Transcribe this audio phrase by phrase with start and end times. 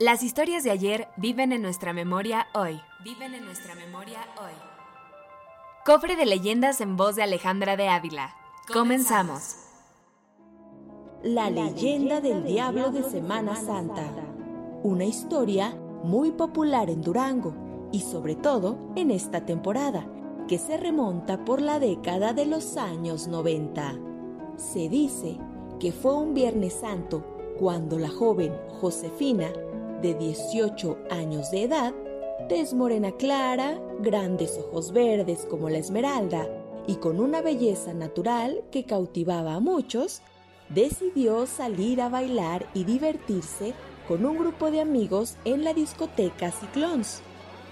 [0.00, 2.80] Las historias de ayer viven en nuestra memoria hoy.
[3.04, 4.52] Viven en nuestra memoria hoy.
[5.84, 8.34] Cofre de leyendas en voz de Alejandra de Ávila.
[8.72, 9.56] Comenzamos.
[11.22, 14.10] La leyenda del diablo de Semana Santa.
[14.82, 17.52] Una historia muy popular en Durango
[17.92, 20.06] y sobre todo en esta temporada,
[20.48, 23.98] que se remonta por la década de los años 90.
[24.56, 25.36] Se dice
[25.78, 27.22] que fue un Viernes Santo
[27.58, 29.52] cuando la joven Josefina,
[30.02, 31.94] de 18 años de edad,
[32.48, 36.48] tez morena clara, grandes ojos verdes como la esmeralda
[36.86, 40.22] y con una belleza natural que cautivaba a muchos,
[40.70, 43.74] decidió salir a bailar y divertirse
[44.08, 47.22] con un grupo de amigos en la discoteca Ciclons,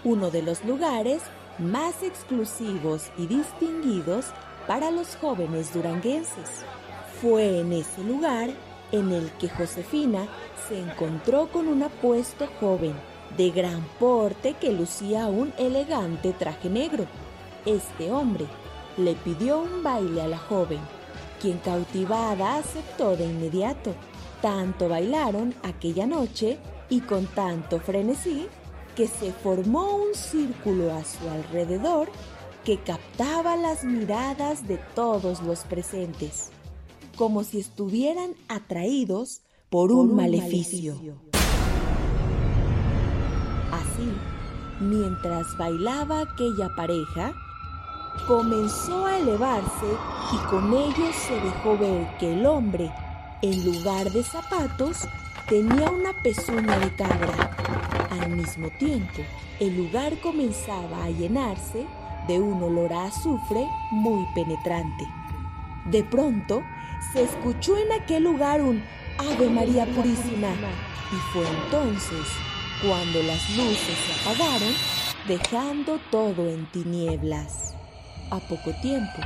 [0.05, 1.23] uno de los lugares
[1.59, 4.27] más exclusivos y distinguidos
[4.67, 6.65] para los jóvenes duranguenses.
[7.21, 8.51] Fue en ese lugar
[8.93, 10.27] en el que Josefina
[10.69, 12.95] se encontró con un apuesto joven
[13.37, 17.07] de gran porte que lucía un elegante traje negro.
[17.67, 18.47] Este hombre
[18.97, 20.81] le pidió un baile a la joven,
[21.41, 23.95] quien cautivada aceptó de inmediato.
[24.41, 26.59] Tanto bailaron aquella noche
[26.89, 28.47] y con tanto frenesí
[28.97, 32.09] que se formó un círculo a su alrededor
[32.65, 36.51] que captaba las miradas de todos los presentes,
[37.19, 40.95] como si estuvieran atraídos por un, maleficio.
[43.73, 44.09] Así,
[44.81, 47.35] mientras bailaba aquella pareja,
[48.29, 49.87] comenzó a elevarse
[50.33, 52.91] y con ello se dejó ver que el hombre,
[53.43, 54.99] en lugar de zapatos,
[55.49, 57.51] tenía una pezuña de cabra.
[58.11, 59.23] Al mismo tiempo,
[59.59, 61.85] el lugar comenzaba a llenarse
[62.29, 65.05] de un olor a azufre muy penetrante.
[65.87, 66.63] De pronto,
[67.13, 68.83] se escuchó en aquel lugar un
[69.19, 70.51] Ave María Purísima
[71.11, 72.27] y fue entonces
[72.83, 74.75] cuando las luces se apagaron,
[75.27, 77.75] dejando todo en tinieblas.
[78.31, 79.19] A poco tiempo,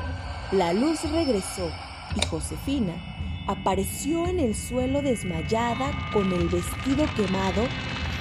[0.52, 1.70] la luz regresó
[2.16, 2.94] y Josefina
[3.48, 7.64] apareció en el suelo desmayada con el vestido quemado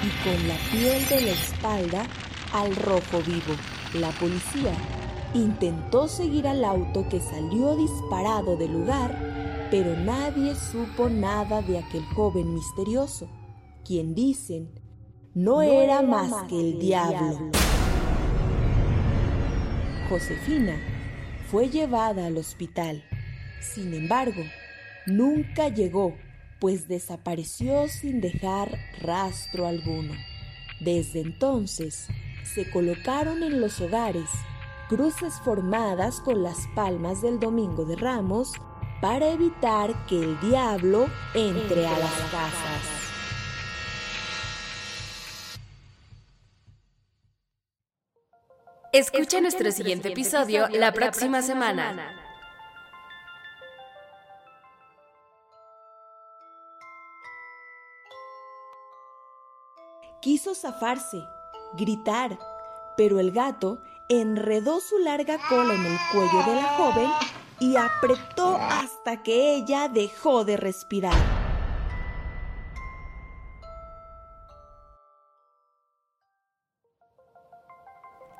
[0.03, 2.07] y con la piel de la espalda
[2.53, 3.55] al rojo vivo.
[3.93, 4.73] La policía
[5.33, 9.40] intentó seguir al auto que salió disparado del lugar,
[9.71, 13.29] pero nadie supo nada de aquel joven misterioso,
[13.85, 14.69] quien dicen
[15.33, 17.49] no, era, más que el diablo.
[20.09, 20.77] Josefina
[21.49, 23.01] fue llevada al hospital.
[23.61, 24.41] Sin embargo,
[25.07, 26.13] nunca llegó,
[26.59, 30.13] pues desapareció sin dejar rastro alguno.
[30.81, 32.09] Desde entonces,
[32.43, 34.29] se colocaron en los hogares
[34.89, 38.51] cruces formadas con las palmas del Domingo de Ramos
[39.01, 43.01] para evitar que el diablo entre a las casas.
[48.93, 52.17] Escucha nuestro siguiente episodio la próxima semana.
[60.21, 61.17] Quiso zafarse,
[61.73, 62.37] gritar,
[62.95, 68.57] pero el gato enredó su larga cola en el cuello de la joven y apretó
[68.57, 71.13] hasta que ella dejó de respirar.